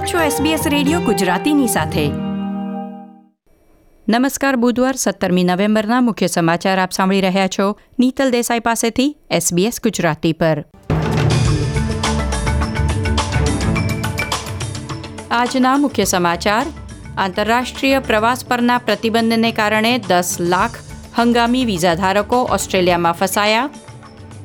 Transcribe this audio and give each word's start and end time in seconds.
આપ 0.00 0.06
છો 0.06 0.18
SBS 0.18 0.68
radio 0.68 1.00
ગુજરાતીની 1.00 1.66
સાથે. 1.66 2.08
નમસ્કાર, 4.08 4.56
બુધવાર 4.56 4.96
સત્તરમી 4.96 5.44
નવેમ્બરના 5.44 6.00
મુખ્ય 6.00 6.26
સમાચાર 6.26 6.80
આપ 6.80 6.92
સાંભળી 6.92 7.20
રહ્યા 7.20 7.46
છો 7.46 7.76
નીતલ 7.98 8.30
દેસાઈ 8.30 8.60
પાસેથી 8.60 9.16
SBS 9.32 9.80
ગુજરાતી 9.82 10.32
પર. 10.32 10.64
આજના 15.30 15.76
મુખ્ય 15.76 16.04
સમાચાર, 16.04 16.66
આંતરરાષ્ટ્રીય 17.18 17.98
પ્રવાસ 17.98 18.44
પરના 18.44 18.78
પ્રતિબંધને 18.78 19.52
કારણે 19.52 19.98
દસ 19.98 20.36
લાખ 20.40 20.70
હંગામી 21.16 21.64
વિઝા 21.64 21.94
ધારકો 21.94 22.42
ઓસ્ટ્રેલિયામાં 22.42 23.12
ફસાયા. 23.12 23.70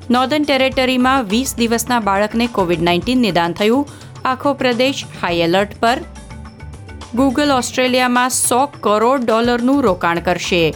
નોર્ધન 0.09 0.43
ટેરેટરીમાં 0.43 1.23
વીસ 1.23 1.55
દિવસના 1.55 1.99
બાળકને 1.99 2.47
કોવિડ 2.47 2.81
નાઇન્ટીન 2.81 3.17
નિદાન 3.17 3.53
થયું. 3.53 3.87
આખો 4.25 4.53
પ્રદેશ 4.53 5.03
હાઈ 5.21 5.35
એલર્ટ 5.35 5.79
પર. 5.79 5.97
ગૂગલ 7.15 7.51
ઓસ્ટ્રેલિયામાં 7.51 8.29
સો 8.29 8.65
કરોડ 8.65 9.25
ડોલરનું 9.25 9.83
રોકાણ 9.83 10.19
કરશે. 10.19 10.73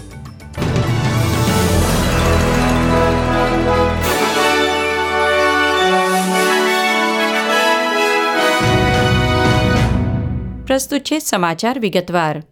પ્રસ્તુત 10.67 11.01
છે 11.01 11.19
સમાચાર 11.19 11.79
વિગતવાર. 11.79 12.43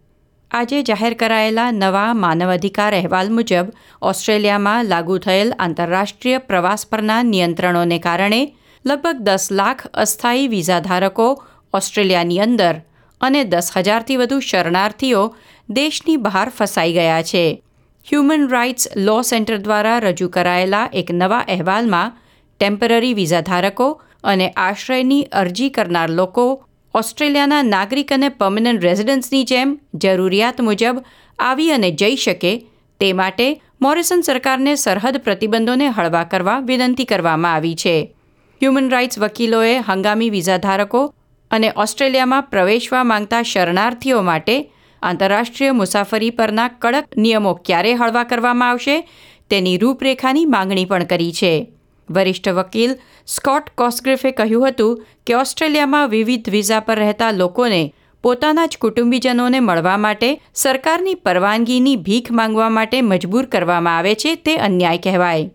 આજે 0.50 0.82
જાહેર 0.82 1.14
કરાયેલા 1.14 1.70
નવા 1.70 2.14
માનવ 2.14 2.52
અધિકાર 2.52 2.96
અહેવાલ 2.96 3.32
મુજબ 3.32 3.66
ઓસ્ટ્રેલિયામાં 4.02 4.84
લાગુ 4.84 5.18
થયેલ 5.18 5.54
આંતરરાષ્ટ્રીય 5.58 6.38
પ્રવાસ 6.38 6.86
પરના 6.86 7.22
નિયંત્રણોને 7.22 7.98
કારણે 7.98 8.54
લગભગ 8.86 9.16
દસ 9.20 9.48
લાખ 9.52 9.86
અસ્થાયી 9.86 10.48
વિઝા 10.48 10.80
ધારકો 10.80 11.44
ઓસ્ટ્રેલિયાની 11.74 12.38
અંદર 12.38 12.74
અને 13.20 13.44
દસ 13.44 13.70
હજારથી 13.76 14.16
વધુ 14.16 14.40
શરણાર્થીઓ 14.40 15.36
દેશની 15.70 16.16
બહાર 16.16 16.48
ફસાઈ 16.48 16.92
ગયા 16.92 17.22
છે. 17.22 17.62
હ્યુમન 18.10 18.48
રાઇટ્સ 18.48 18.88
લો 18.96 19.22
સેન્ટર 19.22 19.56
દ્વારા 19.56 19.98
રજૂ 19.98 20.28
કરાયેલા 20.28 20.90
એક 20.92 21.10
નવા 21.12 21.38
અહેવાલમાં 21.38 22.18
ટેમ્પરરી 22.60 23.14
વિઝા 23.14 23.40
ધારકો 23.40 24.02
અને 24.24 24.50
આશ્રયની 24.50 25.22
અરજી 25.22 25.68
કરનાર 25.68 26.10
લોકો 26.10 26.64
ઓસ્ટ્રેલિયાના 26.94 27.62
નાગરિક 27.62 28.12
અને 28.12 28.28
પર્મનન્ટ 28.28 28.84
રેઝિડન્સની 28.84 29.44
જેમ 29.44 29.78
જરૂરિયાત 29.94 30.60
મુજબ 30.60 31.04
આવી 31.38 31.70
અને 31.70 31.90
જઈ 31.90 32.16
શકે 32.16 32.66
તે 33.00 33.12
માટે 33.12 33.62
મોરિસન 33.80 34.20
સરકારને 34.20 34.74
સરહદ 34.74 35.16
પ્રતિબંધોને 35.16 35.88
હળવા 35.88 36.24
કરવા 36.24 36.58
વિનંતી 36.58 37.04
કરવામાં 37.04 37.54
આવી 37.54 37.74
છે. 37.74 38.14
હ્યુમન 38.62 38.90
રાઇટ્સ 38.90 39.18
વકીલોએ 39.18 39.78
હંગામી 39.78 40.30
વિઝા 40.30 40.56
ધારકો 40.56 41.14
અને 41.50 41.72
ઓસ્ટ્રેલિયામાં 41.76 42.42
પ્રવેશવા 42.42 43.04
માંગતા 43.04 43.42
શરણાર્થીઓ 43.42 44.22
માટે 44.22 44.70
આંતરરાષ્ટ્રીય 45.02 45.70
મુસાફરી 45.70 46.30
પરના 46.30 46.68
કડક 46.68 47.16
નિયમો 47.16 47.54
ક્યારે 47.54 47.94
હળવા 47.94 48.24
કરવામાં 48.24 48.70
આવશે 48.70 49.08
તેની 49.50 49.78
રૂપરેખાની 49.78 50.44
માંગણી 50.44 50.84
પણ 50.84 51.04
કરી 51.04 51.32
છે. 51.32 51.72
વરિષ્ઠ 52.10 52.48
વકીલ 52.48 52.96
સ્કોટ 53.26 53.70
કોસ્ગ્રિફે 53.70 54.30
કહ્યું 54.30 54.68
હતું 54.68 55.04
કે 55.26 55.34
ઓસ્ટ્રેલિયામાં 55.34 56.08
વિવિધ 56.08 56.50
વિઝા 56.50 56.80
પર 56.80 56.98
રહેતા 56.98 57.30
લોકોને 57.30 57.94
પોતાના 58.22 58.66
જ 58.66 58.78
કુટુંબીજનોને 58.80 59.60
મળવા 59.60 59.96
માટે 59.96 60.40
સરકારની 60.54 61.14
પરવાનગીની 61.14 61.96
ભીખ 61.96 62.32
માંગવા 62.32 62.68
માટે 62.68 63.00
મજબૂર 63.00 63.46
કરવામાં 63.46 63.98
આવે 63.98 64.14
છે 64.14 64.34
તે 64.34 64.56
અન્યાય 64.56 64.98
કહેવાય. 64.98 65.50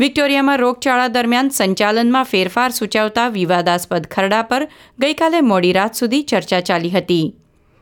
વિક્ટોરિયામાં 0.00 0.58
રોગચાળા 0.58 1.12
દરમિયાન 1.14 1.48
સંચાલનમાં 1.48 2.24
ફેરફાર 2.24 2.70
સૂચવતા 2.70 3.28
વિવાદાસ્પદ 3.28 4.04
ખરડા 4.06 4.42
પર 4.42 4.64
ગઈકાલે 4.98 5.40
મોડી 5.40 5.72
રાત 5.72 5.94
સુધી 5.94 6.22
ચર્ચા 6.22 6.60
ચાલી 6.60 6.90
હતી. 6.90 7.26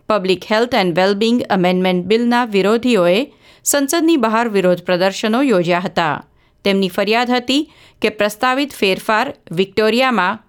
Public 0.08 0.46
health 0.52 0.74
and 0.74 0.96
wellbeing 0.98 1.38
amendment 1.56 2.06
બિલના 2.06 2.40
વિરોધીઓએ 2.44 3.20
સંસદની 3.64 4.16
બહાર 4.16 4.48
વિરોધ 4.48 4.82
પ્રદર્શનો 4.82 5.42
યોજ્યા 5.42 5.80
હતા. 5.80 6.16
તેમની 6.64 6.88
ફરિયાદ 6.88 7.30
હતી 7.30 7.68
કે 8.02 8.08
પ્રસ્તાવિત 8.08 8.74
ફેરફાર 8.74 9.32
વિક્ટોરિયામાં 9.50 10.42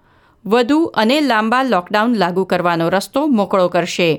વધુ 0.46 0.80
અને 1.04 1.22
લાંબા 1.22 1.64
લોકડાઉન 1.64 2.18
લાગુ 2.18 2.46
કરવાનો 2.46 2.90
રસ્તો 2.90 3.28
મોકળો 3.28 3.68
કરશે. 3.68 4.10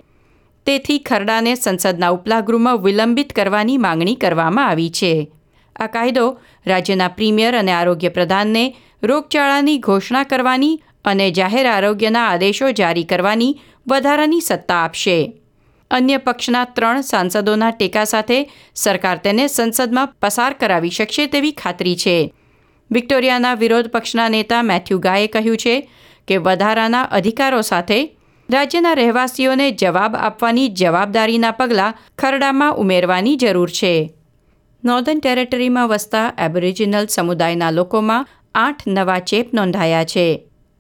તેથી 0.66 0.98
ખરડાને 0.98 1.54
સંસદના 1.54 2.10
ઉપલા 2.10 2.40
ગૃહમાં 2.40 2.82
વિલંબિત 2.82 3.32
કરવાની 3.32 3.82
માંગણી 3.88 4.14
કરવામાં 4.14 4.68
આવી 4.68 4.90
છે. 4.90 5.14
આ 5.80 5.86
કાયદો 5.86 6.26
રાજ્યના 6.66 7.08
પ્રીમિયર 7.08 7.54
અને 7.56 7.72
આરોગ્ય 7.72 8.10
પ્રધાનને 8.10 8.64
રોગચાળાની 9.02 9.78
ઘોષણા 9.78 10.24
કરવાની 10.24 10.80
અને 11.04 11.26
જાહેર 11.30 11.66
આરોગ્યના 11.66 12.26
આદેશો 12.30 12.72
જારી 12.72 13.04
કરવાની 13.04 13.52
વધારાની 13.88 14.40
સત્તા 14.40 14.80
આપશે. 14.82 15.16
અન્ય 15.90 16.18
પક્ષના 16.18 16.64
ત્રણ 16.64 17.02
સાંસદોના 17.02 17.70
ટેકા 17.70 18.04
સાથે 18.04 18.38
સરકાર 18.74 19.18
તેને 19.18 19.48
સંસદમાં 19.48 20.12
પસાર 20.22 20.52
કરાવી 20.54 20.90
શકશે 20.90 21.26
તેવી 21.26 21.52
ખાતરી 21.52 21.96
છે. 21.96 22.16
વિક્ટોરિયાના 22.90 23.54
વિરોધ 23.54 23.88
પક્ષના 23.88 24.28
નેતા 24.28 24.62
મેથ્યુ 24.62 24.98
ગાયે 24.98 25.26
કહ્યું 25.28 25.56
છે 25.56 25.74
કે 26.28 26.38
વધારાના 26.38 27.10
અધિકારો 27.18 27.62
સાથે 27.62 27.98
રાજ્યના 28.48 28.94
રહેવાસીઓને 28.94 29.66
જવાબ 29.72 30.16
આપવાની 30.20 30.70
જવાબદારીના 30.78 31.50
પગલાં 31.50 31.98
ખરડામાં 32.18 32.76
ઉમેરવાની 32.76 33.36
જરૂર 33.36 33.70
છે. 33.70 33.94
નોર્ધન 34.84 35.18
ટેરેટરીમાં 35.20 35.88
વસતા 35.88 36.32
એબોરિજિનલ 36.38 37.06
સમુદાયના 37.06 37.70
લોકોમાં 37.70 38.28
આઠ 38.54 38.84
નવા 38.86 39.20
ચેપ 39.20 39.52
નોંધાયા 39.52 40.04
છે. 40.04 40.26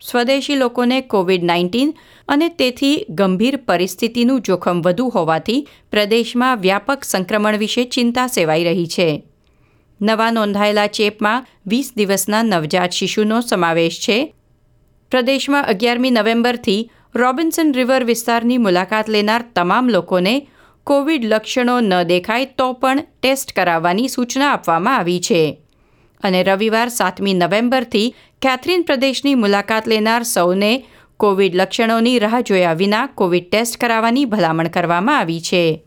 સ્વદેશી 0.00 0.58
લોકોને 0.58 0.98
કોવિડ 1.02 1.42
નાઇન્ટીન 1.42 1.90
અને 2.28 2.48
તેથી 2.50 3.04
ગંભીર 3.08 3.56
પરિસ્થિતિનું 3.58 4.42
જોખમ 4.42 4.78
વધુ 4.80 5.06
હોવાથી 5.08 5.66
પ્રદેશમાં 5.90 6.60
વ્યાપક 6.60 7.04
સંક્રમણ 7.04 7.58
વિશે 7.58 7.84
ચિંતા 7.84 8.28
સેવાઈ 8.28 8.64
રહી 8.64 8.86
છે. 8.86 9.08
નવા 10.00 10.30
નોંધાયેલા 10.30 10.86
ચેપમાં 10.88 11.44
વીસ 11.66 11.88
દિવસના 11.96 12.42
નવજાત 12.42 12.92
શિશુનો 12.92 13.40
સમાવેશ 13.40 14.00
છે. 14.06 14.18
પ્રદેશમાં 15.12 15.64
અગિયારમી 15.64 16.10
નવેમ્બરથી 16.10 16.88
રોબિન્સન 17.14 17.74
રિવર 17.74 18.04
વિસ્તારની 18.04 18.58
મુલાકાત 18.58 19.08
લેનાર 19.08 19.42
તમામ 19.54 19.88
લોકોને 19.88 20.34
કોવિડ 20.86 21.24
લક્ષણો 21.24 21.80
ન 21.80 22.02
દેખાય 22.02 22.44
તો 22.44 22.72
પણ 22.72 23.02
ટેસ્ટ 23.22 23.52
કરાવવાની 23.52 24.08
સૂચના 24.08 24.52
આપવામાં 24.52 24.96
આવી 24.96 25.20
છે. 25.20 25.42
અને 26.22 26.42
રવિવાર 26.42 26.88
સાતમી 26.88 27.34
નવેમ્બરથી 27.34 28.14
કેથરીન 28.42 28.82
પ્રદેશની 28.82 29.34
મુલાકાત 29.34 29.86
લેનાર 29.86 30.22
સૌને 30.22 30.72
કોવિડ 31.16 31.54
લક્ષણોની 31.54 32.18
રાહ 32.18 32.40
જોયા 32.40 32.74
વિના 32.74 33.06
કોવિડ 33.06 33.46
ટેસ્ટ 33.48 33.76
કરાવવાની 33.76 34.24
ભલામણ 34.24 34.68
કરવામાં 34.68 35.18
આવી 35.18 35.40
છે. 35.40 35.82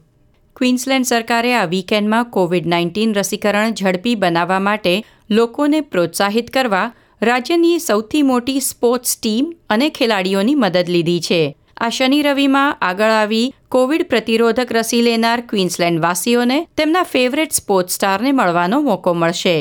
ક્વીન્સલેન્ડ 0.55 1.05
સરકારે 1.05 1.55
આ 1.55 1.65
વીકેન્ડમાં 1.65 2.25
કોવિડ 2.25 2.65
નાઇન્ટીન 2.65 3.13
રસીકરણ 3.13 3.73
ઝડપી 3.73 4.15
બનાવવા 4.15 4.59
માટે 4.59 5.03
લોકોને 5.29 5.81
પ્રોત્સાહિત 5.81 6.49
કરવા 6.49 6.93
રાજ્યની 7.21 7.79
સૌથી 7.79 8.21
મોટી 8.21 8.59
સ્પોર્ટ્સ 8.59 9.17
ટીમ 9.17 9.53
અને 9.69 9.89
ખેલાડીઓની 9.89 10.55
મદદ 10.55 10.89
લીધી 10.89 11.19
છે. 11.19 11.41
આ 11.77 11.89
શનિ 11.89 12.21
રવિમાં 12.21 12.77
આગળ 12.81 13.09
આવી 13.11 13.53
કોવિડ 13.73 14.03
પ્રતિરોધક 14.05 14.71
રસી 14.77 15.01
લેનાર 15.01 15.41
ક્વીન્સલેન્ડ 15.49 16.01
વાસીઓને 16.01 16.57
તેમના 16.77 17.07
ફેવરેટ 17.13 17.55
સ્પોર્ટ્સ 17.57 17.95
સ્ટારને 17.97 18.31
મળવાનો 18.31 18.77
મોકો 18.87 19.13
મળશે. 19.13 19.55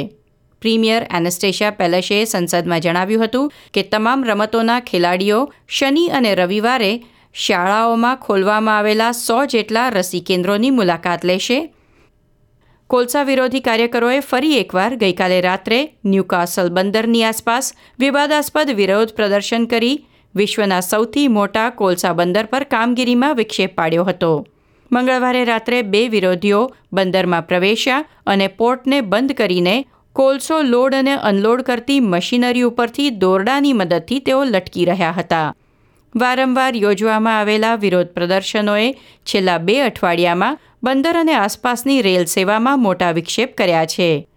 પ્રીમિયર 0.62 1.06
એનેસ્ટેશિયા 1.18 1.78
પેલેશે 1.78 2.18
સંસદમાં 2.24 2.84
જણાવ્યું 2.84 3.24
હતું 3.24 3.48
કે 3.74 3.82
તમામ 3.82 4.26
રમતોના 4.28 4.84
ખેલાડીઓ 4.90 5.38
શનિ 5.68 6.04
અને 6.10 6.34
રવિવારે 6.34 6.92
શાળાઓમાં 7.34 8.20
ખોલવામાં 8.26 8.78
આવેલા 8.78 9.12
સો 9.12 9.38
જેટલા 9.46 9.88
રસી 9.90 10.20
કેન્દ્રોની 10.20 10.70
મુલાકાત 10.70 11.24
લેશે. 11.24 11.58
કોલસા 12.90 13.24
વિરોધી 13.24 13.60
કાર્યકરોએ 13.60 14.20
ફરી 14.20 14.58
એકવાર 14.58 14.92
ગઈકાલે 14.96 15.40
રાત્રે 15.40 15.82
ન્યૂકાસલ 16.04 16.68
બંદરની 16.70 17.24
આસપાસ 17.24 17.74
વિવાદાસ્પદ 17.98 18.78
વિરોધ 18.80 19.14
પ્રદર્શન 19.14 19.64
કરી 19.64 19.96
વિશ્વના 20.34 20.80
સૌથી 20.80 21.28
મોટા 21.28 21.70
કોલસા 21.70 22.12
બંદર 22.12 22.46
પર 22.46 22.64
કામગીરીમાં 22.64 23.36
વિક્ષેપ 23.36 23.74
પાડ્યો 23.74 24.04
હતો. 24.04 24.46
મંગળવારે 24.92 25.44
રાત્રે 25.44 25.82
બે 25.82 26.08
વિરોધીઓ 26.08 26.70
બંદરમાં 26.92 27.46
પ્રવેશ્યા 27.46 28.04
અને 28.26 28.46
પોર્ટને 28.46 29.00
બંધ 29.00 29.32
કરીને 29.32 29.84
કોલસો 30.12 30.62
લોડ 30.62 30.94
અને 30.94 31.14
અનલોડ 31.14 31.62
કરતી 31.62 32.00
મશીનરી 32.00 32.62
ઉપરથી 32.62 33.10
દોરડાની 33.10 33.72
મદદથી 33.72 34.18
તેઓ 34.18 34.44
લટકી 34.44 34.84
રહ્યા 34.84 35.12
હતા. 35.12 35.54
વારંવાર 36.16 36.76
યોજવામાં 36.76 37.38
આવેલા 37.38 37.76
વિરોધ 37.76 38.06
પ્રદર્શનોએ 38.06 38.92
છેલ્લા 39.26 39.58
બે 39.58 39.82
અઠવાડિયામાં 39.82 40.58
બંદર 40.82 41.16
અને 41.16 41.34
આસપાસની 41.34 42.02
રેલ 42.02 42.24
સેવામાં 42.24 42.78
મોટા 42.78 43.12
વિક્ષેપ 43.12 43.56
કર્યા 43.56 43.84
છે. 43.84 44.28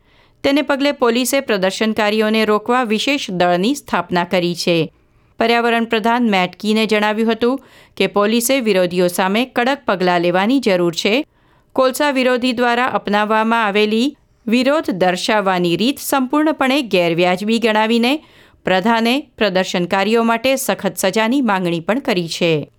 તેને 0.44 0.62
પગલે 0.62 0.92
પોલીસે 0.92 1.40
પ્રદર્શનકારીઓને 1.40 2.46
રોકવા 2.46 2.84
વિશેષ 2.84 3.32
દળની 3.32 3.76
સ્થાપના 3.76 4.24
કરી 4.24 4.56
છે. 4.56 4.92
પર્યાવરણ 5.40 5.86
પ્રધાન 5.86 6.30
મેટ 6.30 6.56
કીને 6.56 6.86
જણાવ્યું 6.86 7.32
હતું 7.32 7.62
કે 7.98 8.08
પોલીસે 8.08 8.60
વિરોધીઓ 8.60 9.08
સામે 9.08 9.46
કડક 9.46 9.78
પગલાં 9.86 10.22
લેવાની 10.22 10.60
જરૂર 10.60 10.94
છે. 10.94 11.26
કોલસા 11.74 12.12
વિરોધી 12.12 12.52
દ્વારા 12.52 12.86
અપનાવવામાં 12.86 13.66
આવેલી 13.66 14.18
વિરોધ 14.48 14.90
દર્શાવવાની 14.90 15.76
રીત 15.76 16.00
સંપૂર્ણપણે 16.00 16.82
ગેરવ્યાજબી 16.82 17.60
ગણાવીને 17.60 18.24
પ્રધાને 18.66 19.28
પ્રદર્શનકારીઓ 19.38 20.24
માટે 20.24 20.56
સખત 20.56 20.98
સજાની 20.98 21.42
માંગણી 21.42 21.80
પણ 21.80 22.00
કરી 22.00 22.28
છે. 22.28 22.72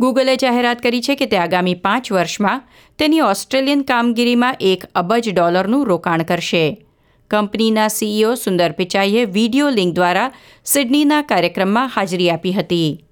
ગૂગલે 0.00 0.36
જાહેરાત 0.36 0.82
કરી 0.82 1.02
છે 1.02 1.14
કે 1.14 1.26
તે 1.26 1.36
આગામી 1.36 1.74
પાંચ 1.74 2.12
વર્ષમાં 2.12 2.62
તેની 2.98 3.20
ઓસ્ટ્રેલિયન 3.20 3.82
કામગીરીમાં 3.82 4.56
એક 4.60 4.84
અબજ 4.94 5.28
ડોલરનું 5.34 5.86
રોકાણ 5.86 6.22
કરશે. 6.22 6.86
કંપનીના 7.32 7.88
સીઈઓ 7.88 8.34
સુંદર 8.34 8.72
પિચાઈએ 8.72 9.24
વીડિયો 9.24 9.70
લિંક 9.70 9.94
દ્વારા 9.94 10.28
સિડનીના 10.64 11.22
કાર્યક્રમમાં 11.22 11.88
હાજરી 11.88 12.30
આપી 12.30 12.52
હતી. 12.52 13.04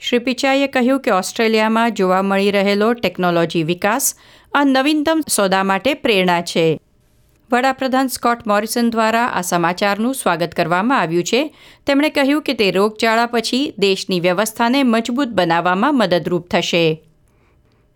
શ્રી 0.00 0.18
પિચાઈએ 0.18 0.66
કહ્યું 0.66 1.00
કે 1.00 1.10
ઓસ્ટ્રેલિયામાં 1.10 1.92
જોવા 1.92 2.22
મળી 2.22 2.50
રહેલો 2.50 2.94
ટેકનોલોજી 2.94 3.62
વિકાસ 3.62 4.14
આ 4.54 4.64
નવીનતમ 4.64 5.20
સોદા 5.36 5.64
માટે 5.64 5.94
પ્રેરણા 5.94 6.40
છે. 6.40 6.80
વડાપ્રધાન 7.52 8.06
સ્કોટ 8.06 8.46
મોરિસન 8.46 8.90
દ્વારા 8.90 9.26
આ 9.26 9.40
સમાચારનું 9.40 10.14
સ્વાગત 10.14 10.54
કરવામાં 10.54 11.00
આવ્યું 11.00 11.24
છે. 11.24 11.54
તેમણે 11.86 12.08
કહ્યું 12.08 12.42
કે 12.42 12.54
તે 12.54 12.70
રોગચાળા 12.70 13.26
પછી 13.26 13.74
દેશની 13.78 14.20
વ્યવસ્થાને 14.20 14.82
મજબૂત 14.82 15.28
બનાવવામાં 15.28 15.94
મદદરૂપ 15.94 16.48
થશે. 16.48 17.02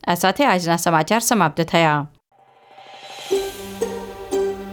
આ 0.06 0.14
સાથે 0.14 0.44
આજના 0.44 0.76
સમાચાર 0.76 1.20
સમાપ્ત 1.20 1.60
થયા. 1.60 2.06